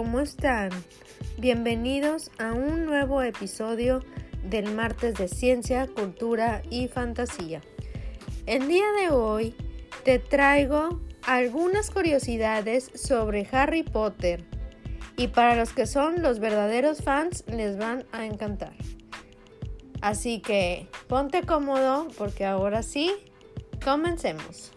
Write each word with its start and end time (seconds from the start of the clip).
¿cómo 0.00 0.20
están? 0.20 0.70
Bienvenidos 1.36 2.30
a 2.38 2.54
un 2.54 2.86
nuevo 2.86 3.20
episodio 3.20 4.02
del 4.42 4.74
martes 4.74 5.12
de 5.16 5.28
ciencia, 5.28 5.88
cultura 5.88 6.62
y 6.70 6.88
fantasía. 6.88 7.60
El 8.46 8.66
día 8.66 8.86
de 8.98 9.10
hoy 9.10 9.54
te 10.02 10.18
traigo 10.18 11.02
algunas 11.26 11.90
curiosidades 11.90 12.90
sobre 12.94 13.46
Harry 13.52 13.82
Potter 13.82 14.42
y 15.18 15.28
para 15.28 15.54
los 15.54 15.74
que 15.74 15.84
son 15.84 16.22
los 16.22 16.38
verdaderos 16.38 17.02
fans 17.02 17.44
les 17.46 17.76
van 17.76 18.06
a 18.10 18.24
encantar. 18.24 18.72
Así 20.00 20.40
que 20.40 20.88
ponte 21.08 21.42
cómodo 21.42 22.08
porque 22.16 22.46
ahora 22.46 22.82
sí, 22.82 23.12
comencemos. 23.84 24.72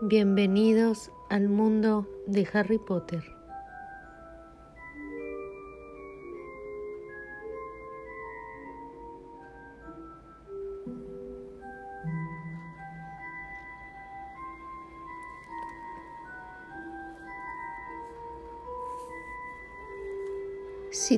Bienvenidos 0.00 1.10
al 1.28 1.50
mundo 1.50 2.08
de 2.26 2.48
Harry 2.54 2.78
Potter. 2.78 3.37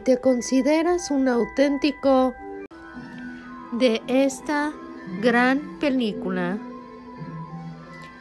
Te 0.05 0.19
consideras 0.19 1.11
un 1.11 1.29
auténtico 1.29 2.35
de 3.73 4.01
esta 4.09 4.73
gran 5.21 5.79
película, 5.79 6.59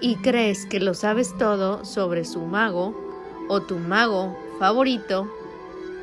y 0.02 0.16
crees 0.17 0.66
que 0.66 0.80
lo 0.81 0.94
sabes 0.94 1.38
todo 1.38 1.86
sobre 1.86 2.25
su 2.25 2.41
mago 2.41 2.94
o 3.47 3.61
tu 3.61 3.77
mago 3.77 4.38
favorito, 4.59 5.27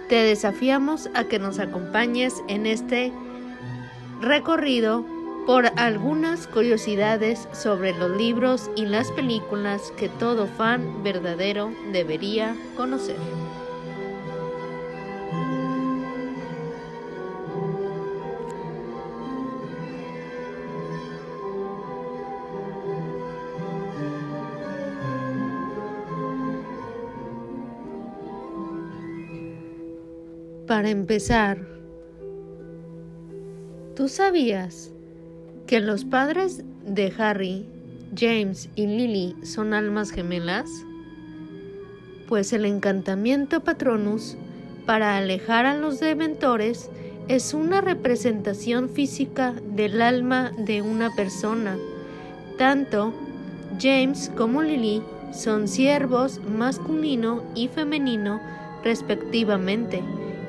te 0.08 0.16
desafiamos 0.16 1.10
a 1.14 1.24
que 1.24 1.38
nos 1.38 1.58
acompañes 1.58 2.42
en 2.48 2.66
este 2.66 3.12
recorrido 4.20 5.04
por 5.46 5.66
algunas 5.76 6.46
curiosidades 6.46 7.48
sobre 7.52 7.92
los 7.92 8.10
libros 8.16 8.70
y 8.76 8.86
las 8.86 9.10
películas 9.12 9.92
que 9.98 10.08
todo 10.08 10.46
fan 10.46 11.02
verdadero 11.02 11.70
debería 11.92 12.56
conocer. 12.76 13.16
Para 30.76 30.90
empezar, 30.90 31.56
¿tú 33.94 34.10
sabías 34.10 34.92
que 35.66 35.80
los 35.80 36.04
padres 36.04 36.64
de 36.84 37.14
Harry, 37.16 37.66
James 38.14 38.68
y 38.76 38.86
Lily 38.86 39.36
son 39.42 39.72
almas 39.72 40.10
gemelas? 40.10 40.68
Pues 42.28 42.52
el 42.52 42.66
encantamiento 42.66 43.64
Patronus 43.64 44.36
para 44.84 45.16
alejar 45.16 45.64
a 45.64 45.78
los 45.78 45.98
dementores 45.98 46.90
es 47.28 47.54
una 47.54 47.80
representación 47.80 48.90
física 48.90 49.54
del 49.74 50.02
alma 50.02 50.52
de 50.58 50.82
una 50.82 51.08
persona. 51.16 51.78
Tanto 52.58 53.14
James 53.80 54.30
como 54.36 54.60
Lily 54.60 55.02
son 55.32 55.68
siervos 55.68 56.38
masculino 56.46 57.42
y 57.54 57.68
femenino 57.68 58.42
respectivamente 58.84 60.02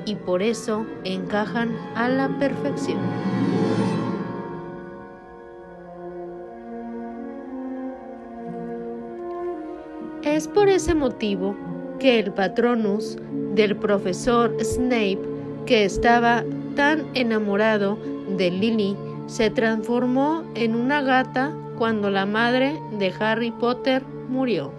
y 0.08 0.14
por 0.14 0.42
eso 0.42 0.86
encajan 1.04 1.76
a 1.94 2.08
la 2.08 2.28
perfección. 2.38 2.98
Es 10.22 10.48
por 10.48 10.68
ese 10.70 10.94
motivo 10.94 11.54
que 11.98 12.20
el 12.20 12.32
patronus 12.32 13.18
del 13.54 13.76
profesor 13.76 14.56
Snape, 14.62 15.20
que 15.66 15.84
estaba 15.84 16.42
tan 16.74 17.04
enamorado 17.14 17.98
de 18.38 18.50
Lily, 18.50 18.96
se 19.26 19.50
transformó 19.50 20.42
en 20.54 20.74
una 20.74 21.02
gata 21.02 21.54
cuando 21.76 22.08
la 22.10 22.24
madre 22.24 22.80
de 22.98 23.12
Harry 23.20 23.50
Potter 23.50 24.02
murió. 24.28 24.77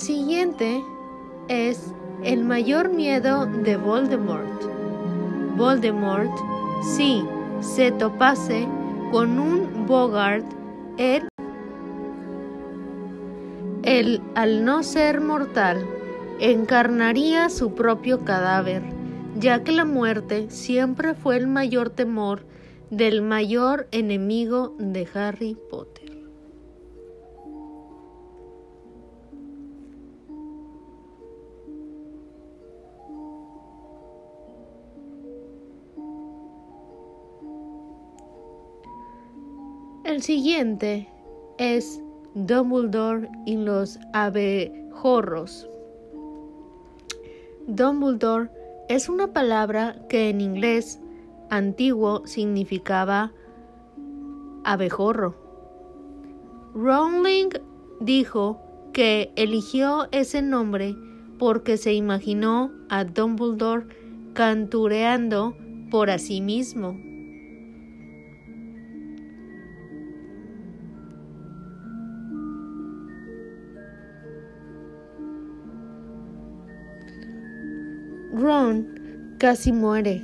El 0.00 0.06
siguiente 0.06 0.82
es 1.48 1.92
el 2.24 2.42
mayor 2.42 2.88
miedo 2.88 3.44
de 3.44 3.76
Voldemort. 3.76 4.64
Voldemort, 5.58 6.32
si 6.96 7.22
se 7.60 7.92
topase 7.92 8.66
con 9.12 9.38
un 9.38 9.86
Bogart, 9.86 10.46
él, 10.96 11.28
él, 13.82 14.22
al 14.34 14.64
no 14.64 14.82
ser 14.82 15.20
mortal, 15.20 15.86
encarnaría 16.40 17.50
su 17.50 17.74
propio 17.74 18.24
cadáver, 18.24 18.82
ya 19.36 19.62
que 19.64 19.72
la 19.72 19.84
muerte 19.84 20.48
siempre 20.48 21.12
fue 21.12 21.36
el 21.36 21.46
mayor 21.46 21.90
temor 21.90 22.46
del 22.88 23.20
mayor 23.20 23.86
enemigo 23.92 24.74
de 24.78 25.06
Harry 25.12 25.58
Potter. 25.68 25.99
El 40.10 40.22
siguiente 40.22 41.08
es 41.56 42.02
Dumbledore 42.34 43.28
y 43.46 43.54
los 43.54 43.96
abejorros. 44.12 45.68
Dumbledore 47.68 48.50
es 48.88 49.08
una 49.08 49.32
palabra 49.32 50.04
que 50.08 50.28
en 50.30 50.40
inglés 50.40 50.98
antiguo 51.48 52.26
significaba 52.26 53.32
abejorro. 54.64 55.36
Rowling 56.74 57.50
dijo 58.00 58.60
que 58.92 59.32
eligió 59.36 60.08
ese 60.10 60.42
nombre 60.42 60.96
porque 61.38 61.76
se 61.76 61.94
imaginó 61.94 62.72
a 62.88 63.04
Dumbledore 63.04 63.86
cantureando 64.34 65.56
por 65.88 66.10
sí 66.18 66.40
mismo. 66.40 67.09
Ron 78.32 79.34
casi 79.38 79.72
muere. 79.72 80.22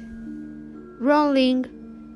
Rowling 1.00 1.64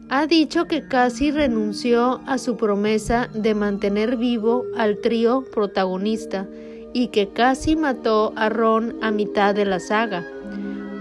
ha 0.08 0.26
dicho 0.26 0.66
que 0.66 0.86
casi 0.86 1.30
renunció 1.30 2.20
a 2.26 2.38
su 2.38 2.56
promesa 2.56 3.28
de 3.34 3.54
mantener 3.54 4.16
vivo 4.16 4.64
al 4.76 4.98
trío 4.98 5.44
protagonista 5.52 6.48
y 6.92 7.08
que 7.08 7.28
casi 7.28 7.76
mató 7.76 8.32
a 8.36 8.48
Ron 8.48 8.96
a 9.02 9.10
mitad 9.10 9.54
de 9.54 9.64
la 9.64 9.80
saga, 9.80 10.26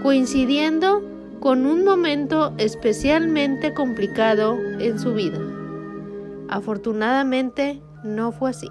coincidiendo 0.02 1.02
con 1.40 1.66
un 1.66 1.84
momento 1.84 2.52
especialmente 2.58 3.72
complicado 3.74 4.58
en 4.78 4.98
su 4.98 5.14
vida. 5.14 5.40
Afortunadamente 6.48 7.80
no 8.04 8.32
fue 8.32 8.50
así. 8.50 8.68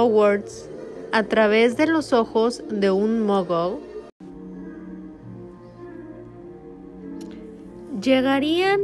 Hogwarts 0.00 0.70
a 1.12 1.24
través 1.24 1.76
de 1.76 1.86
los 1.86 2.14
ojos 2.14 2.62
de 2.70 2.90
un 2.90 3.20
mogul, 3.20 3.80
llegarían 8.00 8.80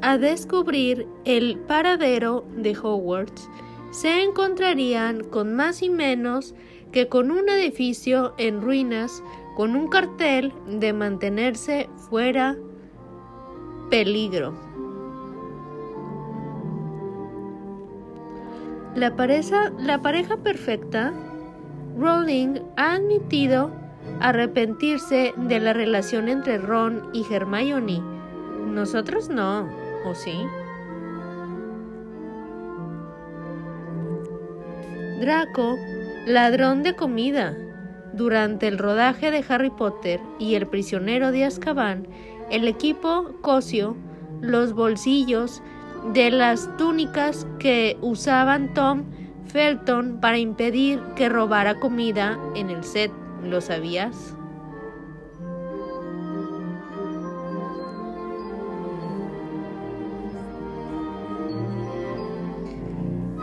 a 0.00 0.18
descubrir 0.18 1.06
el 1.24 1.58
paradero 1.58 2.44
de 2.56 2.76
Hogwarts, 2.76 3.48
se 3.92 4.22
encontrarían 4.22 5.22
con 5.22 5.54
más 5.54 5.82
y 5.82 5.90
menos 5.90 6.56
que 6.90 7.08
con 7.08 7.30
un 7.30 7.48
edificio 7.48 8.34
en 8.38 8.60
ruinas 8.60 9.22
con 9.56 9.76
un 9.76 9.88
cartel 9.88 10.52
de 10.66 10.92
mantenerse 10.92 11.88
fuera 12.08 12.56
peligro. 13.90 14.67
La 18.98 19.14
pareja, 19.14 19.70
la 19.78 20.02
pareja 20.02 20.38
perfecta, 20.38 21.12
Rowling 21.96 22.58
ha 22.76 22.94
admitido 22.94 23.70
arrepentirse 24.18 25.34
de 25.36 25.60
la 25.60 25.72
relación 25.72 26.28
entre 26.28 26.58
Ron 26.58 27.08
y 27.12 27.24
Hermione. 27.32 28.02
Nosotros 28.66 29.28
no, 29.28 29.68
¿o 30.04 30.16
sí? 30.16 30.34
Draco, 35.20 35.76
ladrón 36.26 36.82
de 36.82 36.96
comida. 36.96 37.56
Durante 38.14 38.66
el 38.66 38.78
rodaje 38.78 39.30
de 39.30 39.44
Harry 39.48 39.70
Potter 39.70 40.18
y 40.40 40.56
El 40.56 40.66
prisionero 40.66 41.30
de 41.30 41.44
Azkaban, 41.44 42.08
el 42.50 42.66
equipo 42.66 43.30
cosió 43.42 43.94
los 44.40 44.72
bolsillos 44.72 45.62
de 46.12 46.30
las 46.30 46.76
túnicas 46.76 47.46
que 47.58 47.96
usaban 48.00 48.72
Tom 48.74 49.02
Felton 49.46 50.20
para 50.20 50.38
impedir 50.38 51.00
que 51.16 51.28
robara 51.28 51.80
comida 51.80 52.38
en 52.54 52.70
el 52.70 52.84
set. 52.84 53.10
¿Lo 53.42 53.60
sabías? 53.60 54.36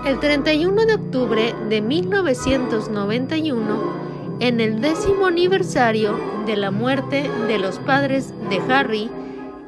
El 0.05 0.19
31 0.19 0.85
de 0.85 0.93
octubre 0.93 1.55
de 1.67 1.81
1991, 1.81 4.37
en 4.39 4.61
el 4.61 4.79
décimo 4.79 5.25
aniversario 5.25 6.15
de 6.45 6.55
la 6.57 6.69
muerte 6.69 7.27
de 7.47 7.57
los 7.57 7.79
padres 7.79 8.31
de 8.49 8.57
Harry 8.71 9.09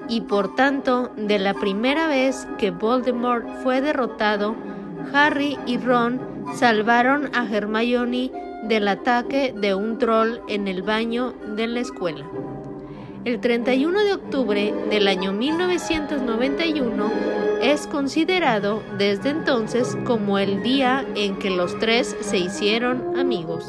y 0.10 0.22
por 0.22 0.56
tanto 0.56 1.12
de 1.16 1.40
la 1.40 1.54
primera 1.54 2.08
vez 2.08 2.48
que 2.58 2.72
Voldemort 2.72 3.48
fue 3.64 3.82
derrotado, 3.82 4.56
Harry 5.14 5.58
y 5.66 5.78
Ron 5.78 6.20
salvaron 6.56 7.30
a 7.36 7.46
Hermione 7.46 8.32
del 8.64 8.88
ataque 8.88 9.54
de 9.56 9.76
un 9.76 9.98
troll 9.98 10.40
en 10.48 10.68
el 10.68 10.82
baño 10.82 11.34
de 11.56 11.68
la 11.68 11.80
escuela. 11.82 12.26
El 13.26 13.42
31 13.42 14.00
de 14.04 14.14
octubre 14.14 14.74
del 14.90 15.08
año 15.08 15.34
1991 15.34 17.12
es 17.62 17.86
considerado 17.88 18.82
desde 18.98 19.32
entonces 19.32 19.98
como 20.06 20.40
el 20.40 20.64
día 20.64 21.06
en 21.16 21.38
que 21.38 21.50
los 21.50 21.78
tres 21.80 22.16
se 22.22 22.38
hicieron 22.38 23.18
amigos. 23.20 23.66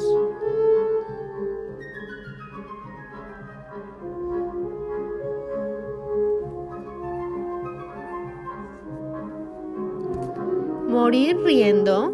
Morir 11.09 11.41
riendo, 11.43 12.13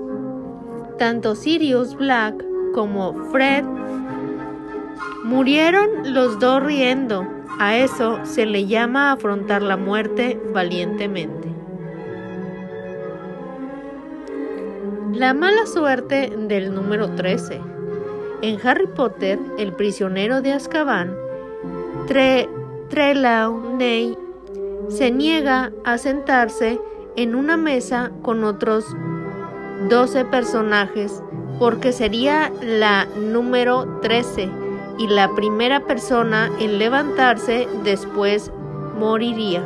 tanto 0.97 1.36
Sirius 1.36 1.97
Black 1.97 2.33
como 2.74 3.13
Fred 3.30 3.65
murieron 5.25 6.13
los 6.13 6.39
dos 6.39 6.63
riendo. 6.63 7.27
A 7.59 7.75
eso 7.75 8.19
se 8.24 8.45
le 8.45 8.68
llama 8.68 9.12
afrontar 9.12 9.63
la 9.63 9.75
muerte 9.75 10.42
valientemente. 10.53 11.50
La 15.12 15.33
mala 15.33 15.65
suerte 15.65 16.31
del 16.48 16.74
número 16.74 17.09
13. 17.15 17.59
En 18.44 18.65
Harry 18.65 18.88
Potter, 18.88 19.38
el 19.57 19.74
prisionero 19.74 20.41
de 20.41 20.53
Azkaban, 20.53 21.13
Tre 22.07 22.48
Trelawney 22.88 24.18
se 24.88 25.12
niega 25.12 25.74
a 25.83 25.98
sentarse 25.98 26.80
en 27.15 27.35
una 27.35 27.57
mesa 27.57 28.12
con 28.21 28.44
otros 28.44 28.85
12 29.89 30.25
personajes 30.25 31.21
porque 31.59 31.91
sería 31.91 32.51
la 32.62 33.06
número 33.17 34.00
13 34.01 34.50
y 34.97 35.07
la 35.07 35.33
primera 35.35 35.81
persona 35.81 36.50
en 36.59 36.77
levantarse 36.77 37.67
después 37.83 38.51
moriría. 38.97 39.63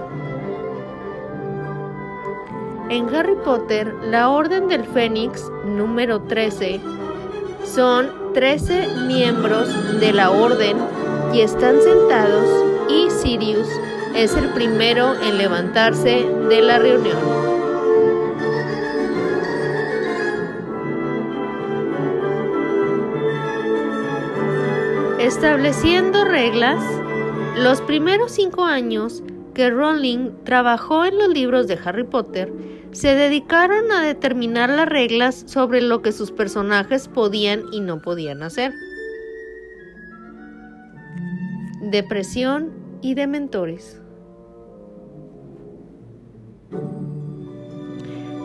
En 2.90 3.14
Harry 3.14 3.36
Potter, 3.46 3.94
la 4.04 4.30
Orden 4.30 4.68
del 4.68 4.84
Fénix 4.84 5.44
número 5.66 6.22
13 6.22 6.82
son 7.64 8.10
13 8.34 8.88
miembros 9.08 10.00
de 10.00 10.12
la 10.12 10.32
Orden 10.32 10.78
y 11.32 11.42
están 11.42 11.80
sentados 11.82 12.48
y 12.90 13.10
Sirius 13.12 13.68
es 14.16 14.36
el 14.36 14.50
primero 14.50 15.16
en 15.22 15.38
levantarse 15.38 16.26
de 16.50 16.62
la 16.62 16.80
reunión. 16.80 17.18
Estableciendo 25.20 26.26
reglas, 26.26 26.84
los 27.58 27.82
primeros 27.82 28.32
cinco 28.32 28.64
años 28.64 29.22
que 29.54 29.70
Rowling 29.70 30.32
trabajó 30.44 31.06
en 31.06 31.18
los 31.18 31.30
libros 31.30 31.68
de 31.68 31.78
Harry 31.84 32.04
Potter 32.04 32.52
se 32.92 33.16
dedicaron 33.16 33.92
a 33.92 34.02
determinar 34.02 34.70
las 34.70 34.88
reglas 34.88 35.44
sobre 35.46 35.82
lo 35.82 36.02
que 36.02 36.12
sus 36.12 36.32
personajes 36.32 37.08
podían 37.08 37.64
y 37.72 37.82
no 37.82 38.02
podían 38.02 38.42
hacer. 38.42 38.74
Depresión 41.82 42.79
y 43.02 43.14
dementores. 43.14 44.02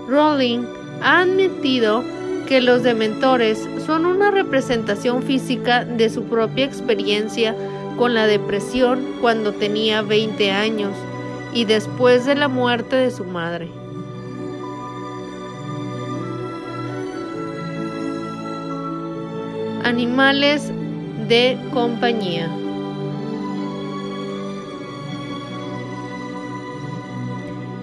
Rowling 0.09 0.65
ha 1.03 1.21
admitido 1.21 2.05
que 2.47 2.61
los 2.61 2.83
dementores 2.83 3.69
son 3.87 4.07
una 4.07 4.31
representación 4.31 5.23
física 5.23 5.85
de 5.85 6.11
su 6.11 6.25
propia 6.25 6.65
experiencia 6.65 7.55
con 7.97 8.15
la 8.15 8.27
depresión 8.27 9.03
cuando 9.21 9.53
tenía 9.53 10.03
20 10.03 10.51
años 10.51 10.93
y 11.55 11.65
después 11.65 12.27
de 12.27 12.35
la 12.35 12.49
muerte 12.49 12.97
de 12.97 13.11
su 13.11 13.25
madre. 13.25 13.71
Animales 19.85 20.71
de 21.29 21.59
compañía. 21.73 22.64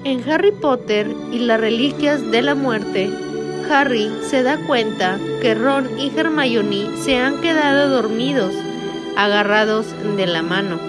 En 0.03 0.27
Harry 0.27 0.51
Potter 0.51 1.15
y 1.31 1.37
las 1.37 1.61
Reliquias 1.61 2.31
de 2.31 2.41
la 2.41 2.55
Muerte, 2.55 3.07
Harry 3.69 4.11
se 4.23 4.41
da 4.41 4.57
cuenta 4.65 5.19
que 5.41 5.53
Ron 5.53 5.87
y 5.99 6.11
Hermione 6.17 6.87
se 6.97 7.17
han 7.17 7.39
quedado 7.39 7.87
dormidos, 7.89 8.51
agarrados 9.15 9.85
de 10.17 10.25
la 10.25 10.41
mano. 10.41 10.79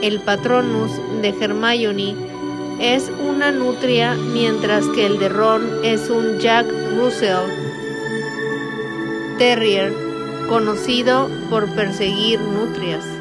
El 0.00 0.20
Patronus 0.20 0.90
de 1.20 1.34
Hermione 1.38 2.16
es 2.80 3.12
una 3.28 3.52
nutria, 3.52 4.14
mientras 4.14 4.86
que 4.88 5.04
el 5.04 5.18
de 5.18 5.28
Ron 5.28 5.84
es 5.84 6.08
un 6.08 6.38
Jack 6.38 6.66
Russell 6.96 7.46
Terrier, 9.36 9.92
conocido 10.48 11.28
por 11.50 11.68
perseguir 11.74 12.40
nutrias. 12.40 13.19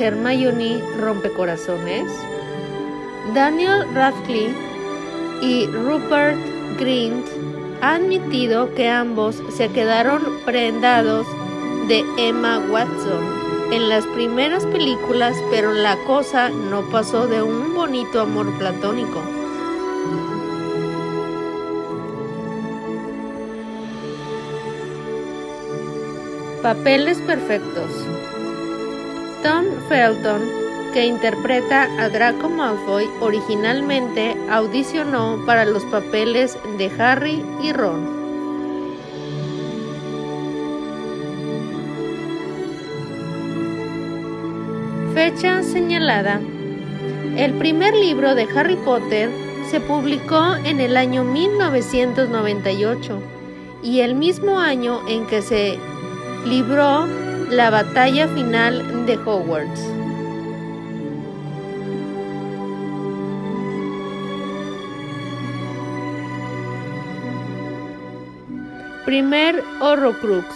Hermione 0.00 0.82
Rompecorazones, 0.98 2.10
Daniel 3.34 3.86
Radcliffe 3.94 4.56
y 5.42 5.66
Rupert 5.66 6.38
Grint 6.78 7.26
han 7.82 8.04
admitido 8.04 8.74
que 8.74 8.88
ambos 8.88 9.42
se 9.56 9.68
quedaron 9.68 10.22
prendados 10.44 11.26
de 11.88 12.04
Emma 12.16 12.58
Watson 12.70 13.40
en 13.72 13.88
las 13.88 14.04
primeras 14.06 14.66
películas, 14.66 15.36
pero 15.50 15.72
la 15.72 15.96
cosa 16.06 16.48
no 16.48 16.82
pasó 16.90 17.26
de 17.26 17.42
un 17.42 17.74
bonito 17.74 18.20
amor 18.20 18.52
platónico. 18.58 19.22
Papeles 26.62 27.18
perfectos. 27.18 27.90
Tom 29.42 29.64
Felton, 29.88 30.42
que 30.92 31.06
interpreta 31.06 31.88
a 31.98 32.08
Draco 32.08 32.48
Malfoy, 32.48 33.08
originalmente 33.20 34.36
audicionó 34.50 35.42
para 35.46 35.64
los 35.64 35.84
papeles 35.84 36.58
de 36.78 36.90
Harry 36.98 37.44
y 37.62 37.72
Ron. 37.72 38.20
Fecha 45.14 45.62
señalada. 45.62 46.40
El 47.36 47.54
primer 47.54 47.94
libro 47.94 48.34
de 48.34 48.48
Harry 48.54 48.76
Potter 48.76 49.30
se 49.70 49.80
publicó 49.80 50.56
en 50.64 50.80
el 50.80 50.96
año 50.96 51.24
1998 51.24 53.22
y 53.82 54.00
el 54.00 54.14
mismo 54.14 54.58
año 54.58 55.00
en 55.08 55.26
que 55.26 55.42
se 55.42 55.78
libró 56.44 57.06
la 57.50 57.70
batalla 57.70 58.28
final 58.28 59.06
de 59.06 59.16
Hogwarts. 59.16 59.80
Primer 69.04 69.64
Horrocrux. 69.80 70.46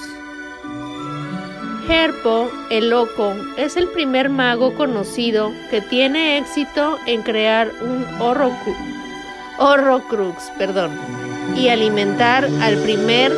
Herpo, 1.89 2.51
el 2.71 2.91
loco, 2.91 3.35
es 3.57 3.77
el 3.77 3.89
primer 3.89 4.29
mago 4.31 4.75
conocido 4.75 5.53
que 5.71 5.81
tiene 5.81 6.39
éxito 6.39 6.99
en 7.07 7.23
crear 7.23 7.73
un 7.83 8.07
Horrocrux, 9.59 10.51
perdón, 10.57 10.93
y 11.57 11.69
alimentar 11.69 12.49
al 12.63 12.77
primer 12.79 13.33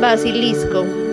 basilisco. 0.00 1.07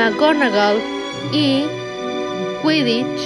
McGonagall 0.00 0.78
y 1.30 1.66
Quidditch. 2.62 3.20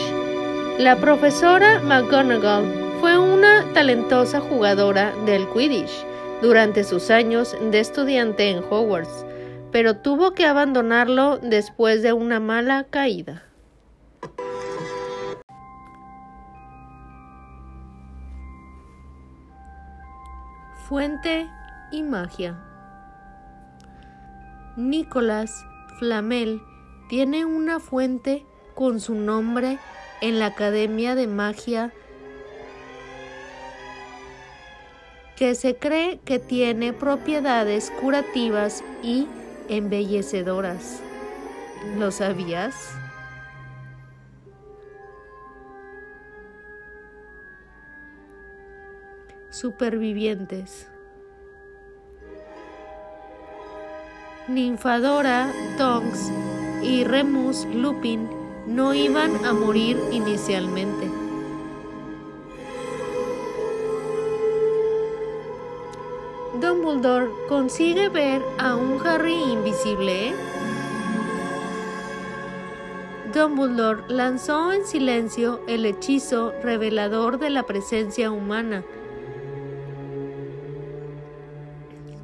La 0.81 0.97
profesora 0.97 1.79
McGonagall 1.79 2.65
fue 3.01 3.17
una 3.17 3.65
talentosa 3.75 4.41
jugadora 4.41 5.15
del 5.25 5.47
Quidditch 5.51 6.05
durante 6.43 6.83
sus 6.83 7.11
años 7.11 7.57
de 7.71 7.79
estudiante 7.79 8.51
en 8.51 8.59
Hogwarts, 8.59 9.25
pero 9.71 9.99
tuvo 9.99 10.33
que 10.33 10.47
abandonarlo 10.47 11.39
después 11.39 12.03
de 12.03 12.13
una 12.13 12.41
mala 12.41 12.83
caída. 12.91 13.45
Fuente 20.89 21.49
y 21.93 22.03
magia. 22.03 22.59
Nicolás 24.77 25.65
Flamel 25.99 26.61
tiene 27.09 27.45
una 27.45 27.81
fuente 27.81 28.45
con 28.75 29.01
su 29.01 29.15
nombre 29.15 29.79
en 30.21 30.39
la 30.39 30.47
Academia 30.47 31.15
de 31.15 31.27
Magia 31.27 31.93
que 35.37 35.55
se 35.55 35.77
cree 35.77 36.21
que 36.25 36.39
tiene 36.39 36.93
propiedades 36.93 37.91
curativas 38.01 38.85
y 39.03 39.27
embellecedoras. 39.69 41.01
¿Lo 41.99 42.11
sabías? 42.11 42.95
Supervivientes. 49.51 50.94
Ninfadora, 54.47 55.51
Tonks 55.79 56.31
y 56.83 57.03
Remus 57.05 57.65
Lupin 57.73 58.29
no 58.67 58.93
iban 58.93 59.43
a 59.43 59.55
morir 59.55 59.99
inicialmente. 60.13 61.11
Dumbledore 66.61 67.31
consigue 67.49 68.11
ver 68.11 68.43
a 68.59 68.77
un 68.77 69.01
Harry 69.07 69.33
invisible. 69.33 70.35
Dumbledore 73.33 74.03
lanzó 74.09 74.75
en 74.75 74.85
silencio 74.85 75.63
el 75.67 75.87
hechizo 75.87 76.53
revelador 76.63 77.39
de 77.39 77.49
la 77.49 77.63
presencia 77.63 78.31
humana 78.31 78.85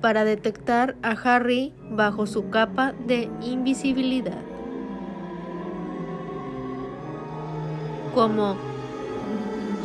para 0.00 0.24
detectar 0.24 0.96
a 1.02 1.10
Harry 1.10 1.74
bajo 1.90 2.26
su 2.26 2.50
capa 2.50 2.92
de 2.92 3.30
invisibilidad. 3.42 4.42
Como 8.14 8.56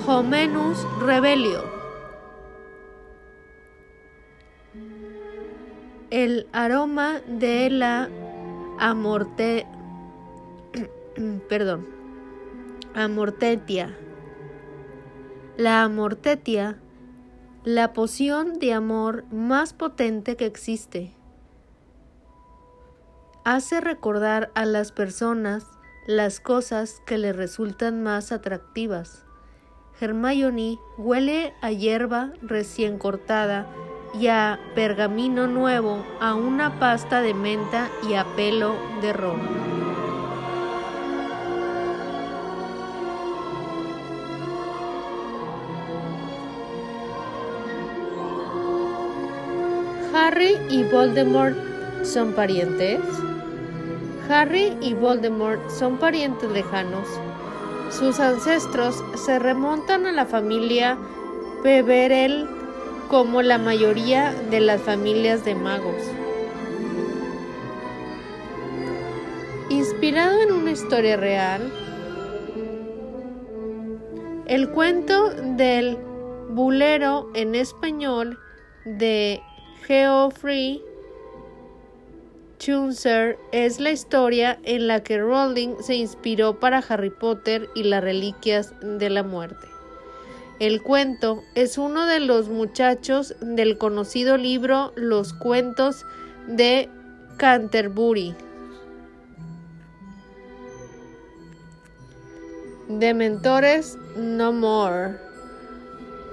Homenus 0.07 0.85
Rebelio. 0.99 1.63
El 6.11 6.47
aroma 6.53 7.19
de 7.27 7.69
la 7.69 8.09
amorte 8.79 9.67
perdón, 11.49 11.87
amortetia. 12.93 13.95
La 15.57 15.83
amortetia 15.83 16.79
la 17.65 17.93
poción 17.93 18.59
de 18.59 18.73
amor 18.73 19.25
más 19.31 19.73
potente 19.73 20.35
que 20.35 20.45
existe. 20.45 21.11
Hace 23.43 23.81
recordar 23.81 24.51
a 24.53 24.65
las 24.65 24.91
personas 24.91 25.65
las 26.05 26.39
cosas 26.39 27.01
que 27.07 27.17
le 27.17 27.33
resultan 27.33 28.03
más 28.03 28.31
atractivas. 28.31 29.23
Hermione 29.99 30.77
huele 30.99 31.55
a 31.61 31.71
hierba 31.71 32.33
recién 32.43 32.99
cortada 32.99 33.65
y 34.13 34.27
a 34.27 34.59
pergamino 34.75 35.47
nuevo, 35.47 36.05
a 36.21 36.35
una 36.35 36.77
pasta 36.77 37.23
de 37.23 37.33
menta 37.33 37.89
y 38.07 38.13
a 38.13 38.25
pelo 38.35 38.75
de 39.01 39.11
rojo. 39.11 39.74
Harry 50.25 50.57
y 50.71 50.81
Voldemort 50.81 51.55
son 52.03 52.33
parientes. 52.33 52.99
Harry 54.27 54.75
y 54.81 54.95
Voldemort 54.95 55.69
son 55.69 55.97
parientes 55.97 56.49
lejanos. 56.49 57.07
Sus 57.91 58.19
ancestros 58.19 59.03
se 59.23 59.37
remontan 59.37 60.07
a 60.07 60.11
la 60.11 60.25
familia 60.25 60.97
Peverell 61.61 62.47
como 63.07 63.43
la 63.43 63.59
mayoría 63.59 64.33
de 64.49 64.61
las 64.61 64.81
familias 64.81 65.45
de 65.45 65.53
magos. 65.53 66.01
Inspirado 69.69 70.41
en 70.41 70.53
una 70.53 70.71
historia 70.71 71.17
real, 71.17 71.71
el 74.47 74.71
cuento 74.71 75.29
del 75.55 75.99
bulero 76.49 77.29
en 77.35 77.53
español 77.53 78.39
de 78.85 79.39
Geoffrey 79.85 80.81
Chaucer 82.57 83.37
es 83.51 83.79
la 83.79 83.91
historia 83.91 84.57
en 84.63 84.87
la 84.87 85.03
que 85.03 85.19
Rowling 85.19 85.75
se 85.79 85.93
inspiró 85.93 86.59
para 86.59 86.79
Harry 86.79 87.11
Potter 87.11 87.69
y 87.75 87.83
las 87.83 88.03
Reliquias 88.03 88.73
de 88.81 89.11
la 89.11 89.21
Muerte. 89.21 89.67
El 90.59 90.81
cuento 90.81 91.43
es 91.53 91.77
uno 91.77 92.07
de 92.07 92.19
los 92.19 92.49
muchachos 92.49 93.35
del 93.41 93.77
conocido 93.77 94.37
libro 94.37 94.91
Los 94.95 95.33
cuentos 95.33 96.03
de 96.47 96.89
Canterbury. 97.37 98.33
Dementores 102.87 103.99
No 104.17 104.51
More. 104.51 105.17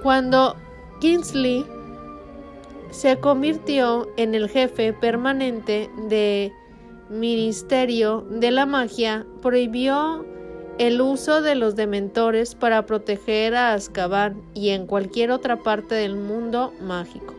Cuando 0.01 0.55
Kingsley 0.99 1.65
se 2.93 3.19
convirtió 3.19 4.07
en 4.17 4.35
el 4.35 4.47
jefe 4.47 4.93
permanente 4.93 5.89
de 6.07 6.53
Ministerio 7.09 8.21
de 8.29 8.51
la 8.51 8.67
Magia, 8.67 9.25
prohibió 9.41 10.23
el 10.77 11.01
uso 11.01 11.41
de 11.41 11.55
los 11.55 11.75
dementores 11.75 12.53
para 12.53 12.85
proteger 12.85 13.55
a 13.55 13.73
Azkaban 13.73 14.43
y 14.53 14.69
en 14.69 14.85
cualquier 14.85 15.31
otra 15.31 15.57
parte 15.63 15.95
del 15.95 16.15
mundo 16.15 16.71
mágico. 16.81 17.33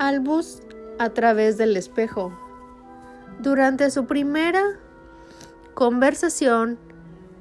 Albus 0.00 0.62
a 0.98 1.10
través 1.10 1.56
del 1.56 1.76
espejo. 1.76 2.32
Durante 3.38 3.90
su 3.90 4.06
primera 4.06 4.64
conversación 5.74 6.78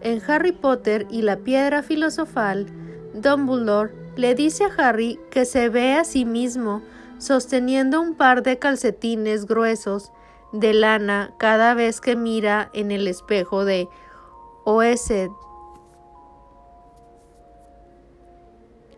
En 0.02 0.22
Harry 0.28 0.54
Potter 0.54 1.06
y 1.10 1.22
la 1.22 1.38
piedra 1.38 1.84
filosofal, 1.84 2.68
Dumbledore 3.14 3.94
le 4.16 4.36
dice 4.36 4.66
a 4.66 4.90
Harry 4.90 5.20
que 5.30 5.46
se 5.46 5.70
ve 5.70 5.96
a 5.96 6.04
sí 6.04 6.26
mismo 6.26 6.82
sosteniendo 7.18 8.00
un 8.00 8.16
par 8.16 8.44
de 8.44 8.58
calcetines 8.58 9.46
gruesos 9.46 10.12
de 10.54 10.74
lana 10.74 11.34
cada 11.38 11.74
vez 11.74 12.00
que 12.02 12.16
mira 12.16 12.70
en 12.74 12.92
el 12.92 13.08
espejo 13.08 13.66
de 13.66 13.88
Oesed. 14.64 15.30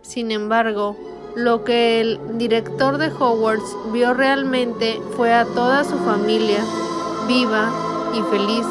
Sin 0.02 0.32
embargo, 0.32 0.96
lo 1.36 1.64
que 1.64 2.02
el 2.02 2.20
director 2.38 2.98
de 2.98 3.08
Hogwarts 3.08 3.76
vio 3.92 4.14
realmente 4.14 5.00
fue 5.16 5.34
a 5.34 5.46
toda 5.46 5.84
su 5.84 5.98
familia 6.00 6.60
viva 7.28 7.72
y 8.14 8.22
feliz. 8.30 8.66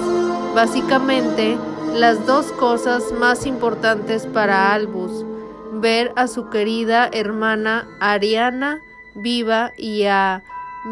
Básicamente, 0.55 1.57
las 1.95 2.27
dos 2.27 2.53
cosas 2.53 3.13
más 3.13 3.47
importantes 3.47 4.27
para 4.27 4.73
Albus, 4.73 5.25
ver 5.73 6.13
a 6.17 6.29
su 6.29 6.49
querida 6.49 7.09
hermana 7.13 7.87
Ariana 8.01 8.81
viva 9.15 9.73
y 9.77 10.05
a 10.05 10.43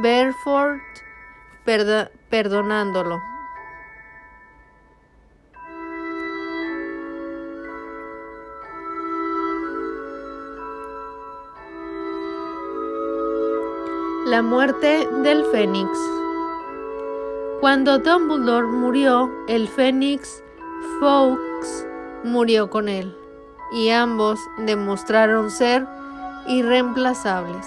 Berford 0.02 0.80
perdonándolo. 2.30 3.20
La 14.26 14.42
muerte 14.42 15.08
del 15.22 15.44
Fénix. 15.46 15.88
Cuando 17.60 17.98
Dumbledore 17.98 18.66
murió, 18.66 19.30
el 19.48 19.68
Fénix 19.68 20.42
Fawkes 21.00 21.86
murió 22.24 22.70
con 22.70 22.88
él, 22.88 23.16
y 23.72 23.90
ambos 23.90 24.38
demostraron 24.58 25.50
ser 25.50 25.86
irreemplazables. 26.46 27.66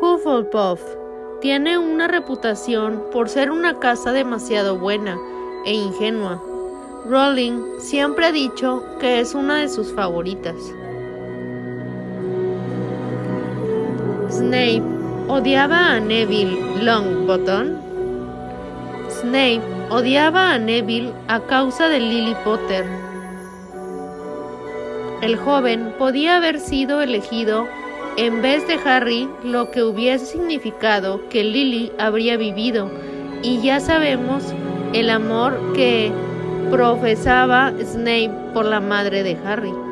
Hufflepuff 0.00 0.80
tiene 1.40 1.78
una 1.78 2.08
reputación 2.08 3.04
por 3.12 3.28
ser 3.28 3.50
una 3.50 3.78
casa 3.78 4.12
demasiado 4.12 4.78
buena 4.78 5.18
e 5.64 5.74
ingenua 5.74 6.42
Rowling 7.06 7.80
siempre 7.80 8.26
ha 8.26 8.32
dicho 8.32 8.84
que 9.00 9.20
es 9.20 9.34
una 9.34 9.56
de 9.56 9.68
sus 9.68 9.92
favoritas. 9.92 10.56
Snape 14.28 14.99
odiaba 15.30 15.92
a 15.92 16.00
Neville 16.00 16.82
Longbottom. 16.82 17.78
Snape 19.08 19.62
odiaba 19.88 20.54
a 20.54 20.58
Neville 20.58 21.12
a 21.28 21.38
causa 21.38 21.88
de 21.88 22.00
Lily 22.00 22.34
Potter. 22.42 22.84
El 25.22 25.36
joven 25.36 25.94
podía 25.98 26.36
haber 26.36 26.58
sido 26.58 27.00
elegido 27.00 27.68
en 28.16 28.42
vez 28.42 28.66
de 28.66 28.74
Harry, 28.84 29.28
lo 29.44 29.70
que 29.70 29.84
hubiese 29.84 30.26
significado 30.26 31.20
que 31.28 31.44
Lily 31.44 31.92
habría 31.98 32.36
vivido, 32.36 32.90
y 33.42 33.60
ya 33.62 33.78
sabemos 33.78 34.52
el 34.92 35.10
amor 35.10 35.56
que 35.74 36.10
profesaba 36.72 37.72
Snape 37.80 38.32
por 38.52 38.64
la 38.64 38.80
madre 38.80 39.22
de 39.22 39.38
Harry. 39.46 39.89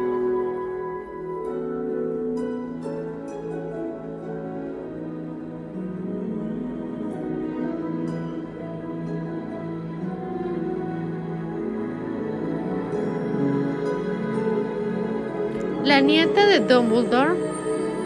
La 15.88 16.02
nieta 16.02 16.44
de 16.44 16.60
Dumbledore 16.60 17.34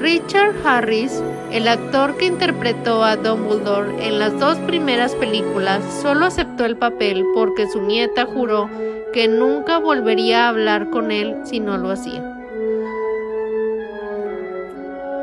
Richard 0.01 0.55
Harris, 0.65 1.21
el 1.51 1.67
actor 1.67 2.17
que 2.17 2.27
interpretó 2.27 3.03
a 3.03 3.17
Dumbledore 3.17 4.07
en 4.07 4.21
las 4.21 4.39
dos 4.39 4.57
primeras 4.59 5.17
películas, 5.17 5.83
solo 6.01 6.27
aceptó 6.27 6.65
el 6.65 6.77
papel 6.77 7.27
porque 7.35 7.67
su 7.67 7.83
nieta 7.83 8.25
juró 8.25 8.71
que 9.13 9.27
nunca 9.27 9.79
volvería 9.79 10.45
a 10.45 10.51
hablar 10.51 10.91
con 10.91 11.11
él 11.11 11.39
si 11.43 11.59
no 11.59 11.77
lo 11.77 11.91
hacía. 11.91 12.23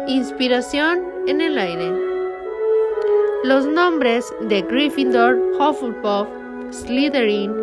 Inspiración 0.10 1.00
en 1.28 1.40
el 1.40 1.58
aire. 1.58 1.94
Los 3.46 3.68
nombres 3.68 4.34
de 4.50 4.64
Gryffindor, 4.64 5.40
Hufflepuff, 5.58 6.28
Slytherin 6.72 7.54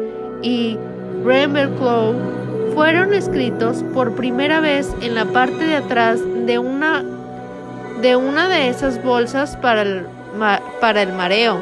y 0.41 0.79
Ravenclaw 1.23 2.36
fueron 2.77 3.15
escritos 3.15 3.83
por 3.95 4.15
primera 4.15 4.61
vez 4.61 4.95
en 5.01 5.15
la 5.15 5.25
parte 5.25 5.65
de 5.65 5.77
atrás 5.77 6.21
de 6.45 6.59
una 6.59 7.03
de, 8.03 8.69
esas 8.69 9.03
bolsas 9.03 9.57
para 9.57 9.81
el 11.03 11.13
mareo, 11.15 11.59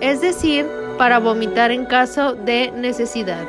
es 0.00 0.22
decir, 0.22 0.66
para 0.96 1.18
vomitar 1.18 1.70
en 1.70 1.84
caso 1.84 2.32
de 2.32 2.72
necesidad. 2.78 3.46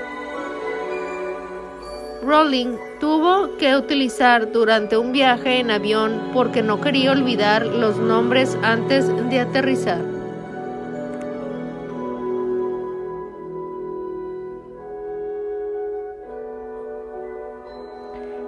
Rowling 2.21 2.75
tuvo 2.99 3.55
que 3.55 3.77
utilizar 3.77 4.51
durante 4.51 4.97
un 4.97 5.13
viaje 5.13 5.60
en 5.60 5.71
avión 5.71 6.32
porque 6.34 6.62
no 6.62 6.82
quería 6.82 7.13
olvidar 7.13 7.65
los 7.65 7.95
nombres 7.95 8.58
antes 8.62 9.08
de 9.29 9.39
aterrizar. 9.39 10.18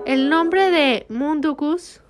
El 0.06 0.30
nombre 0.30 0.72
de 0.72 1.06
Mundugus 1.10 2.02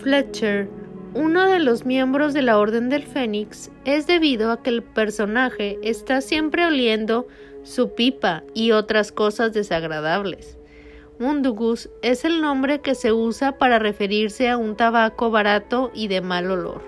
Fletcher, 0.00 0.70
uno 1.12 1.46
de 1.46 1.58
los 1.58 1.84
miembros 1.84 2.32
de 2.32 2.40
la 2.40 2.58
Orden 2.58 2.88
del 2.88 3.02
Fénix, 3.02 3.70
es 3.84 4.06
debido 4.06 4.50
a 4.52 4.62
que 4.62 4.70
el 4.70 4.82
personaje 4.82 5.78
está 5.82 6.22
siempre 6.22 6.64
oliendo 6.64 7.26
su 7.62 7.94
pipa 7.94 8.42
y 8.54 8.72
otras 8.72 9.12
cosas 9.12 9.52
desagradables. 9.52 10.56
Mundugus 11.18 11.90
es 12.00 12.24
el 12.24 12.40
nombre 12.40 12.80
que 12.80 12.94
se 12.94 13.12
usa 13.12 13.58
para 13.58 13.78
referirse 13.78 14.48
a 14.48 14.56
un 14.56 14.76
tabaco 14.76 15.30
barato 15.30 15.90
y 15.94 16.08
de 16.08 16.22
mal 16.22 16.50
olor. 16.50 16.80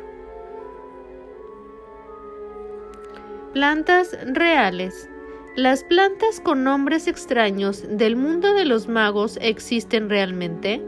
Plantas 3.52 4.16
reales. 4.24 5.10
¿Las 5.58 5.82
plantas 5.82 6.40
con 6.40 6.62
nombres 6.62 7.08
extraños 7.08 7.82
del 7.90 8.14
mundo 8.14 8.54
de 8.54 8.64
los 8.64 8.86
magos 8.86 9.40
existen 9.42 10.08
realmente? 10.08 10.80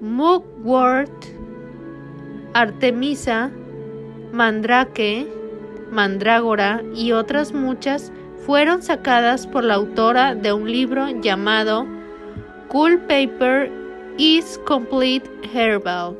Mugwort, 0.00 1.12
Artemisa, 2.54 3.50
Mandrake, 4.32 5.28
Mandrágora 5.90 6.82
y 6.94 7.12
otras 7.12 7.52
muchas 7.52 8.10
fueron 8.46 8.82
sacadas 8.82 9.46
por 9.46 9.64
la 9.64 9.74
autora 9.74 10.34
de 10.34 10.54
un 10.54 10.72
libro 10.72 11.06
llamado 11.20 11.86
Cool 12.68 13.00
Paper 13.00 13.70
is 14.16 14.58
Complete 14.64 15.28
Herbal. 15.52 16.16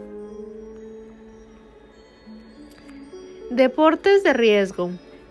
Deportes 3.48 4.22
de 4.22 4.34
riesgo. 4.34 4.90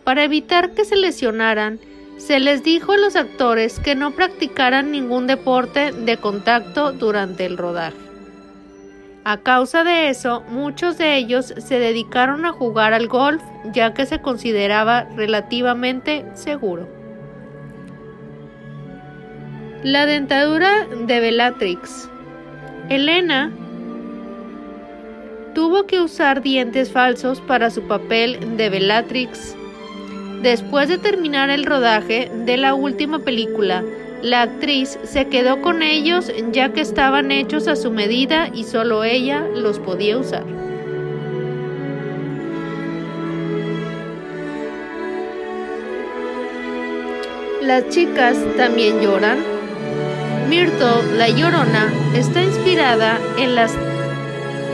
Para 0.10 0.24
evitar 0.24 0.72
que 0.72 0.86
se 0.86 0.96
lesionaran, 0.96 1.80
se 2.18 2.40
les 2.40 2.64
dijo 2.64 2.94
a 2.94 2.98
los 2.98 3.16
actores 3.16 3.80
que 3.80 3.94
no 3.94 4.10
practicaran 4.10 4.90
ningún 4.90 5.28
deporte 5.28 5.92
de 5.92 6.18
contacto 6.18 6.94
durante 6.94 7.46
el 7.46 7.58
rodaje. 7.58 7.96
A 9.24 9.38
causa 9.38 9.84
de 9.84 10.10
eso, 10.10 10.42
muchos 10.50 10.98
de 10.98 11.16
ellos 11.16 11.54
se 11.60 11.78
dedicaron 11.78 12.48
a 12.48 12.52
jugar 12.52 12.94
al 12.94 13.08
golf 13.08 13.44
ya 13.72 13.94
que 13.94 14.08
se 14.08 14.20
consideraba 14.20 15.04
relativamente 15.16 16.26
seguro. 16.34 16.90
La 19.84 20.08
dentadura 20.08 20.88
de 21.06 21.20
Bellatrix. 21.20 22.10
Elena 22.90 23.52
tuvo 25.54 25.86
que 25.86 26.02
usar 26.02 26.42
dientes 26.42 26.92
falsos 26.92 27.42
para 27.42 27.70
su 27.70 27.84
papel 27.84 28.58
de 28.58 28.72
Bellatrix 28.72 29.56
Después 30.42 30.88
de 30.88 30.98
terminar 30.98 31.50
el 31.50 31.66
rodaje 31.66 32.32
de 32.46 32.56
la 32.56 32.74
última 32.74 33.20
película, 33.20 33.84
la 34.22 34.44
actriz 34.44 34.98
se 35.04 35.28
quedó 35.28 35.62
con 35.62 35.84
ellos 35.84 36.32
ya 36.54 36.72
que 36.72 36.80
estaban 36.80 37.32
hechos 37.32 37.68
a 37.68 37.76
su 37.76 37.92
medida 37.92 38.50
y 38.54 38.64
solo 38.64 39.04
ella 39.04 39.46
los 39.54 39.80
podía 39.80 40.18
usar. 40.18 40.46
Las 47.62 47.90
chicas 47.90 48.38
también 48.56 49.02
lloran. 49.02 49.40
Myrtle, 50.50 51.18
la 51.18 51.28
llorona, 51.28 51.94
está 52.16 52.42
inspirada 52.42 53.20
en 53.38 53.56
las 53.56 53.76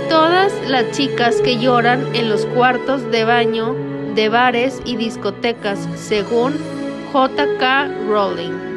todas 0.10 0.54
las 0.67 0.91
chicas 0.91 1.41
que 1.41 1.58
lloran 1.58 2.15
en 2.15 2.30
los 2.30 2.45
cuartos 2.45 3.12
de 3.12 3.25
baño 3.25 3.85
de 4.15 4.30
bares 4.30 4.82
y 4.86 4.95
discotecas, 4.95 5.88
según 5.95 6.54
J.K. 7.12 7.89
Rowling. 8.08 8.75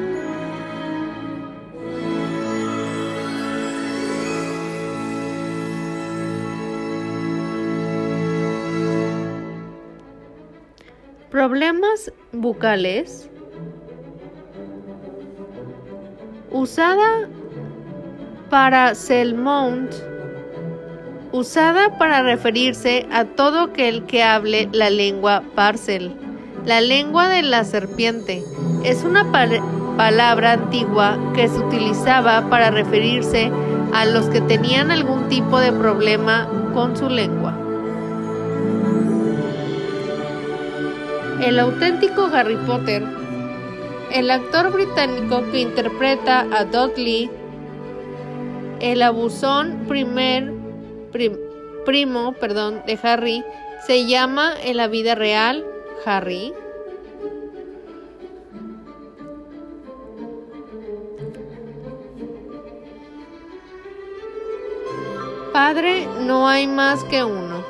Problemas 11.30 12.12
bucales. 12.32 13.30
Usada 16.50 17.28
para 18.50 18.94
Selmount. 18.94 20.17
Usada 21.30 21.98
para 21.98 22.22
referirse 22.22 23.06
a 23.12 23.26
todo 23.26 23.60
aquel 23.60 24.04
que 24.04 24.22
hable 24.22 24.66
la 24.72 24.88
lengua 24.88 25.42
parcel. 25.54 26.12
La 26.64 26.80
lengua 26.80 27.28
de 27.28 27.42
la 27.42 27.64
serpiente. 27.64 28.42
Es 28.82 29.04
una 29.04 29.30
palabra 29.98 30.52
antigua 30.52 31.18
que 31.34 31.48
se 31.48 31.58
utilizaba 31.58 32.48
para 32.48 32.70
referirse 32.70 33.52
a 33.92 34.06
los 34.06 34.26
que 34.30 34.40
tenían 34.40 34.90
algún 34.90 35.28
tipo 35.28 35.60
de 35.60 35.70
problema 35.70 36.48
con 36.72 36.96
su 36.96 37.10
lengua. 37.10 37.54
El 41.42 41.58
auténtico 41.58 42.30
Harry 42.32 42.56
Potter. 42.56 43.04
El 44.12 44.30
actor 44.30 44.72
británico 44.72 45.42
que 45.52 45.60
interpreta 45.60 46.46
a 46.50 46.64
Dudley, 46.64 47.30
el 48.80 49.02
abusón 49.02 49.84
primer 49.86 50.57
primo, 51.10 52.32
perdón, 52.34 52.82
de 52.86 52.98
Harry, 53.02 53.44
se 53.86 54.06
llama 54.06 54.54
en 54.62 54.76
la 54.76 54.88
vida 54.88 55.14
real 55.14 55.64
Harry. 56.04 56.52
Padre 65.52 66.06
no 66.20 66.48
hay 66.48 66.66
más 66.66 67.02
que 67.04 67.24
uno. 67.24 67.64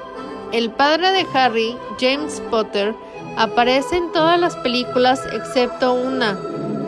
El 0.53 0.71
padre 0.71 1.13
de 1.13 1.27
Harry, 1.33 1.77
James 1.99 2.43
Potter, 2.51 2.95
Aparece 3.39 3.97
en 3.97 4.11
todas 4.11 4.41
las 4.41 4.57
películas 4.57 5.25
excepto 5.33 5.93
una, 5.93 6.37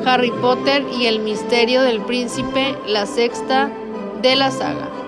Harry 0.04 0.32
Potter 0.32 0.84
y 0.98 1.06
el 1.06 1.20
misterio 1.20 1.82
del 1.82 2.00
príncipe, 2.00 2.76
la 2.88 3.06
sexta 3.06 3.70
de 4.20 4.34
la 4.34 4.50
saga. 4.50 4.99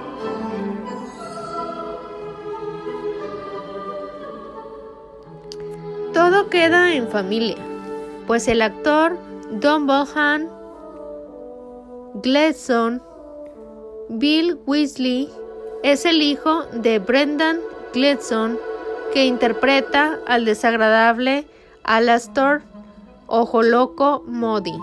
Todo 6.33 6.49
queda 6.49 6.95
en 6.95 7.09
familia, 7.09 7.59
pues 8.27 8.49
el 8.49 8.63
actor 8.63 9.19
Don 9.51 9.87
Bohan 9.87 10.49
Gledson 12.23 13.03
Bill 14.09 14.59
Weasley 14.65 15.29
es 15.83 16.07
el 16.07 16.23
hijo 16.23 16.63
de 16.73 17.01
Brendan 17.01 17.61
Gledson 17.93 18.59
que 19.13 19.27
interpreta 19.27 20.21
al 20.27 20.47
desagradable 20.47 21.45
Alastor 21.85 22.63
Ojo 23.27 23.63
Loco 23.63 24.25
Modi. 24.27 24.79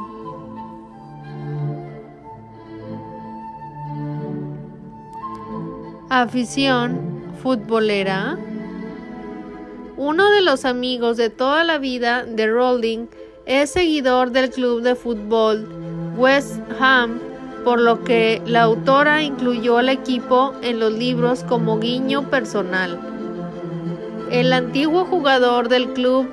Afición 6.12 7.34
futbolera. 7.42 8.38
Uno 10.00 10.32
de 10.32 10.40
los 10.40 10.64
amigos 10.64 11.18
de 11.18 11.30
toda 11.30 11.66
la 11.66 11.78
vida 11.78 12.24
de 12.24 12.48
Rowling 12.48 13.08
es 13.46 13.72
seguidor 13.72 14.32
del 14.32 14.50
club 14.50 14.82
de 14.82 14.96
fútbol 14.96 15.68
West 16.16 16.62
Ham, 16.80 17.20
por 17.66 17.82
lo 17.82 18.02
que 18.06 18.42
la 18.46 18.62
autora 18.62 19.24
incluyó 19.24 19.78
al 19.78 19.90
equipo 19.90 20.54
en 20.62 20.80
los 20.80 20.94
libros 20.94 21.44
como 21.44 21.80
guiño 21.80 22.30
personal. 22.30 22.98
El 24.32 24.54
antiguo 24.54 25.04
jugador 25.04 25.68
del 25.68 25.92
club, 25.92 26.30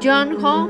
John 0.00 0.36
Ho 0.44 0.68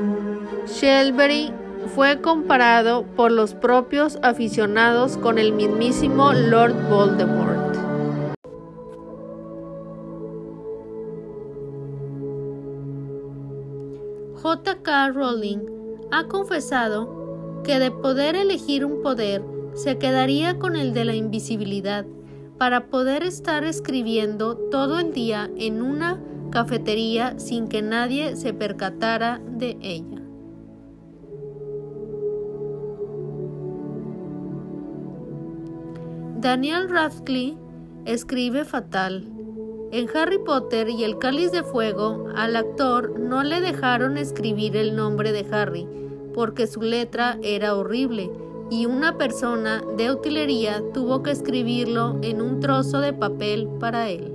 Shelbury, 0.65 1.53
fue 1.93 2.21
comparado 2.21 3.03
por 3.15 3.31
los 3.31 3.53
propios 3.53 4.17
aficionados 4.23 5.15
con 5.15 5.37
el 5.37 5.53
mismísimo 5.53 6.33
Lord 6.33 6.89
Voldemort. 6.89 7.50
J.K. 14.41 15.09
Rowling 15.09 15.59
ha 16.09 16.27
confesado 16.27 17.61
que 17.63 17.77
de 17.77 17.91
poder 17.91 18.35
elegir 18.35 18.83
un 18.83 19.03
poder, 19.03 19.43
se 19.75 19.99
quedaría 19.99 20.57
con 20.57 20.75
el 20.75 20.93
de 20.93 21.05
la 21.05 21.13
invisibilidad 21.13 22.07
para 22.57 22.87
poder 22.87 23.21
estar 23.21 23.63
escribiendo 23.63 24.57
todo 24.57 24.97
el 24.97 25.13
día 25.13 25.47
en 25.57 25.83
una 25.83 26.19
cafetería 26.49 27.37
sin 27.37 27.67
que 27.67 27.83
nadie 27.83 28.35
se 28.35 28.51
percatara 28.51 29.39
de 29.45 29.77
ella. 29.79 30.21
Daniel 36.39 36.89
Radcliffe 36.89 37.59
escribe 38.05 38.65
fatal. 38.65 39.40
En 39.91 40.07
Harry 40.15 40.37
Potter 40.37 40.87
y 40.87 41.03
el 41.03 41.17
Cáliz 41.17 41.51
de 41.51 41.63
Fuego, 41.63 42.27
al 42.33 42.55
actor 42.55 43.19
no 43.19 43.43
le 43.43 43.59
dejaron 43.59 44.17
escribir 44.17 44.77
el 44.77 44.95
nombre 44.95 45.33
de 45.33 45.45
Harry, 45.51 45.85
porque 46.33 46.65
su 46.65 46.81
letra 46.81 47.37
era 47.43 47.75
horrible 47.75 48.31
y 48.69 48.85
una 48.85 49.17
persona 49.17 49.83
de 49.97 50.09
utilería 50.09 50.81
tuvo 50.93 51.23
que 51.23 51.31
escribirlo 51.31 52.17
en 52.21 52.41
un 52.41 52.61
trozo 52.61 53.01
de 53.01 53.11
papel 53.11 53.67
para 53.81 54.07
él. 54.07 54.31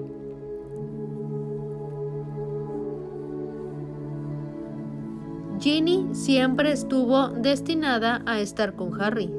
Ginny 5.59 6.07
siempre 6.13 6.71
estuvo 6.71 7.29
destinada 7.29 8.23
a 8.27 8.41
estar 8.41 8.77
con 8.77 9.01
Harry. 9.01 9.33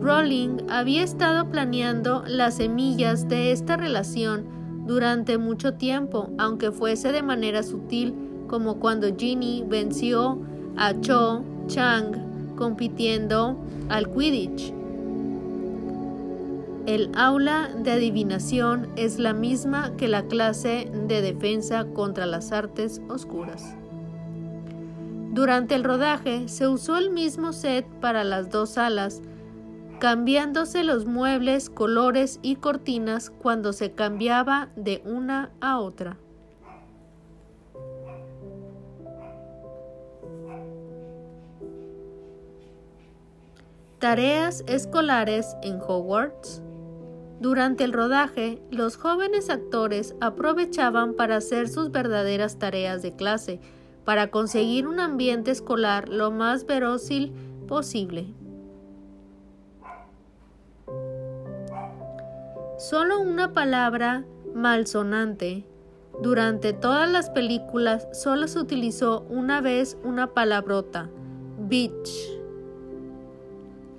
Rowling 0.00 0.62
había 0.70 1.02
estado 1.02 1.50
planeando 1.50 2.24
las 2.26 2.56
semillas 2.56 3.28
de 3.28 3.52
esta 3.52 3.76
relación 3.76 4.61
durante 4.86 5.38
mucho 5.38 5.74
tiempo, 5.74 6.30
aunque 6.38 6.72
fuese 6.72 7.12
de 7.12 7.22
manera 7.22 7.62
sutil, 7.62 8.14
como 8.48 8.78
cuando 8.78 9.14
Ginny 9.16 9.64
venció 9.66 10.38
a 10.76 10.98
Cho 11.00 11.42
Chang 11.66 12.54
compitiendo 12.56 13.56
al 13.88 14.12
Quidditch. 14.12 14.72
El 16.86 17.10
aula 17.14 17.70
de 17.78 17.92
adivinación 17.92 18.88
es 18.96 19.18
la 19.20 19.32
misma 19.32 19.92
que 19.96 20.08
la 20.08 20.24
clase 20.24 20.90
de 21.06 21.22
defensa 21.22 21.84
contra 21.84 22.26
las 22.26 22.50
artes 22.50 23.00
oscuras. 23.08 23.76
Durante 25.32 25.76
el 25.76 25.84
rodaje 25.84 26.48
se 26.48 26.66
usó 26.66 26.98
el 26.98 27.10
mismo 27.10 27.52
set 27.52 27.86
para 28.00 28.24
las 28.24 28.50
dos 28.50 28.70
salas, 28.70 29.22
cambiándose 30.02 30.82
los 30.82 31.06
muebles, 31.06 31.70
colores 31.70 32.40
y 32.42 32.56
cortinas 32.56 33.30
cuando 33.30 33.72
se 33.72 33.92
cambiaba 33.92 34.68
de 34.74 35.00
una 35.04 35.52
a 35.60 35.78
otra. 35.78 36.16
Tareas 44.00 44.64
escolares 44.66 45.54
en 45.62 45.78
Hogwarts. 45.80 46.60
Durante 47.38 47.84
el 47.84 47.92
rodaje, 47.92 48.60
los 48.72 48.96
jóvenes 48.96 49.50
actores 49.50 50.16
aprovechaban 50.20 51.14
para 51.14 51.36
hacer 51.36 51.68
sus 51.68 51.92
verdaderas 51.92 52.58
tareas 52.58 53.02
de 53.02 53.14
clase, 53.14 53.60
para 54.04 54.32
conseguir 54.32 54.88
un 54.88 54.98
ambiente 54.98 55.52
escolar 55.52 56.08
lo 56.08 56.32
más 56.32 56.66
verósil 56.66 57.32
posible. 57.68 58.34
Solo 62.82 63.20
una 63.20 63.52
palabra 63.52 64.24
malsonante. 64.56 65.64
Durante 66.20 66.72
todas 66.72 67.08
las 67.08 67.30
películas 67.30 68.08
solo 68.12 68.48
se 68.48 68.58
utilizó 68.58 69.24
una 69.30 69.60
vez 69.60 69.96
una 70.02 70.34
palabrota, 70.34 71.08
bitch. 71.60 72.10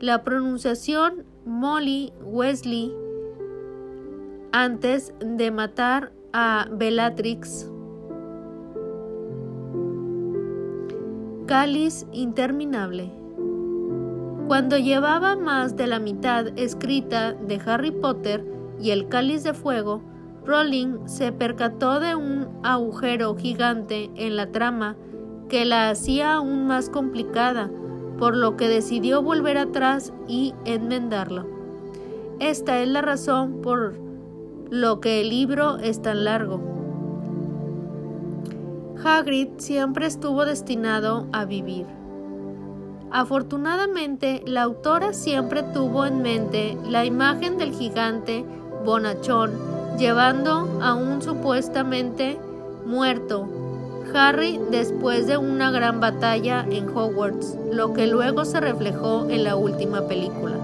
La 0.01 0.25
pronunciación 0.25 1.23
Molly 1.45 2.11
Wesley 2.25 2.93
antes 4.51 5.13
de 5.21 5.49
matar 5.49 6.11
a 6.33 6.67
Bellatrix. 6.69 7.71
Cáliz 11.45 12.05
interminable. 12.11 13.09
Cuando 14.49 14.77
llevaba 14.77 15.37
más 15.37 15.77
de 15.77 15.87
la 15.87 15.99
mitad 15.99 16.47
escrita 16.59 17.31
de 17.31 17.61
Harry 17.65 17.91
Potter 17.91 18.51
y 18.83 18.91
el 18.91 19.07
cáliz 19.07 19.43
de 19.43 19.53
fuego, 19.53 20.01
Rowling 20.45 21.07
se 21.07 21.31
percató 21.31 22.01
de 22.01 22.15
un 22.15 22.49
agujero 22.63 23.33
gigante 23.37 24.11
en 24.15 24.35
la 24.35 24.51
trama 24.51 24.97
que 25.47 25.63
la 25.63 25.89
hacía 25.89 26.33
aún 26.33 26.67
más 26.67 26.89
complicada, 26.89 27.71
por 28.17 28.35
lo 28.35 28.57
que 28.57 28.67
decidió 28.67 29.21
volver 29.21 29.57
atrás 29.57 30.11
y 30.27 30.53
enmendarlo. 30.65 31.47
Esta 32.39 32.81
es 32.81 32.89
la 32.89 33.01
razón 33.01 33.61
por 33.61 33.95
lo 34.69 34.99
que 34.99 35.21
el 35.21 35.29
libro 35.29 35.77
es 35.77 36.01
tan 36.01 36.25
largo. 36.25 36.59
Hagrid 39.01 39.47
siempre 39.59 40.07
estuvo 40.07 40.43
destinado 40.43 41.27
a 41.31 41.45
vivir. 41.45 41.85
Afortunadamente, 43.11 44.43
la 44.45 44.63
autora 44.63 45.13
siempre 45.13 45.63
tuvo 45.63 46.05
en 46.05 46.21
mente 46.21 46.77
la 46.89 47.05
imagen 47.05 47.57
del 47.57 47.71
gigante 47.71 48.43
bonachón 48.83 49.51
llevando 49.97 50.79
a 50.81 50.93
un 50.93 51.21
supuestamente 51.21 52.39
muerto 52.85 53.47
Harry 54.13 54.59
después 54.69 55.27
de 55.27 55.37
una 55.37 55.71
gran 55.71 55.99
batalla 55.99 56.65
en 56.69 56.87
Hogwarts, 56.95 57.57
lo 57.71 57.93
que 57.93 58.07
luego 58.07 58.45
se 58.45 58.59
reflejó 58.59 59.27
en 59.29 59.43
la 59.43 59.55
última 59.55 60.07
película. 60.07 60.55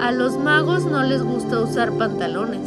A 0.00 0.12
los 0.12 0.36
magos 0.36 0.84
no 0.84 1.02
les 1.02 1.22
gusta 1.22 1.60
usar 1.60 1.92
pantalones. 1.92 2.60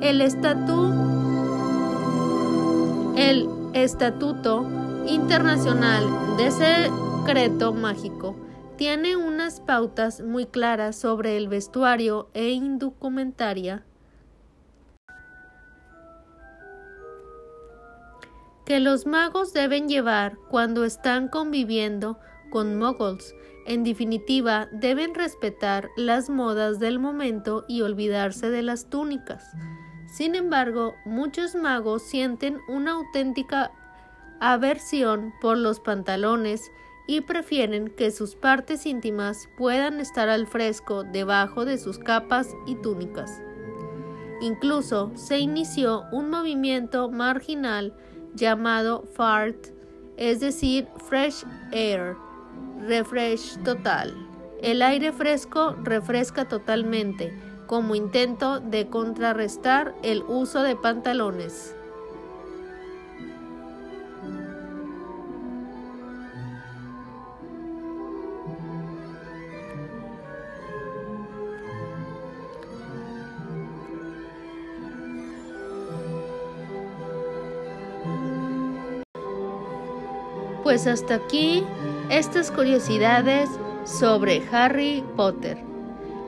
El 0.00 0.20
el 3.16 3.48
Estatuto 3.72 4.66
Internacional 5.06 6.04
de 6.36 6.50
Secreto 7.20 7.74
Mágico 7.74 8.34
tiene 8.76 9.14
unas 9.14 9.60
pautas 9.60 10.22
muy 10.22 10.46
claras 10.46 10.96
sobre 10.96 11.36
el 11.36 11.48
vestuario 11.48 12.30
e 12.32 12.48
indumentaria 12.48 13.84
que 18.64 18.80
los 18.80 19.04
magos 19.04 19.52
deben 19.52 19.86
llevar 19.86 20.38
cuando 20.48 20.84
están 20.84 21.28
conviviendo 21.28 22.18
con 22.50 22.78
muggles. 22.78 23.34
En 23.66 23.84
definitiva, 23.84 24.68
deben 24.72 25.14
respetar 25.14 25.90
las 25.98 26.30
modas 26.30 26.80
del 26.80 26.98
momento 26.98 27.66
y 27.68 27.82
olvidarse 27.82 28.48
de 28.48 28.62
las 28.62 28.88
túnicas. 28.88 29.44
Sin 30.06 30.34
embargo, 30.34 30.94
muchos 31.04 31.54
magos 31.54 32.02
sienten 32.02 32.58
una 32.66 32.92
auténtica 32.92 33.72
aversión 34.40 35.34
por 35.42 35.58
los 35.58 35.80
pantalones 35.80 36.72
y 37.10 37.22
prefieren 37.22 37.88
que 37.88 38.12
sus 38.12 38.36
partes 38.36 38.86
íntimas 38.86 39.48
puedan 39.58 39.98
estar 39.98 40.28
al 40.28 40.46
fresco 40.46 41.02
debajo 41.02 41.64
de 41.64 41.76
sus 41.76 41.98
capas 41.98 42.54
y 42.68 42.76
túnicas. 42.76 43.42
Incluso 44.40 45.10
se 45.16 45.40
inició 45.40 46.04
un 46.12 46.30
movimiento 46.30 47.10
marginal 47.10 47.92
llamado 48.36 49.02
FART, 49.16 49.72
es 50.18 50.38
decir, 50.38 50.86
Fresh 51.08 51.44
Air, 51.72 52.14
refresh 52.86 53.60
total. 53.64 54.14
El 54.62 54.80
aire 54.80 55.10
fresco 55.10 55.74
refresca 55.82 56.46
totalmente, 56.46 57.36
como 57.66 57.96
intento 57.96 58.60
de 58.60 58.86
contrarrestar 58.86 59.96
el 60.04 60.22
uso 60.28 60.62
de 60.62 60.76
pantalones. 60.76 61.74
Pues 80.70 80.86
hasta 80.86 81.16
aquí 81.16 81.64
estas 82.10 82.52
curiosidades 82.52 83.50
sobre 83.84 84.40
Harry 84.52 85.02
Potter. 85.16 85.58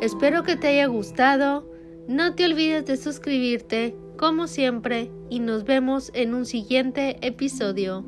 Espero 0.00 0.42
que 0.42 0.56
te 0.56 0.66
haya 0.66 0.86
gustado. 0.86 1.64
No 2.08 2.34
te 2.34 2.46
olvides 2.46 2.84
de 2.86 2.96
suscribirte, 2.96 3.94
como 4.18 4.48
siempre, 4.48 5.12
y 5.30 5.38
nos 5.38 5.62
vemos 5.62 6.10
en 6.12 6.34
un 6.34 6.44
siguiente 6.44 7.24
episodio. 7.24 8.04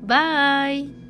Bye. 0.00 1.03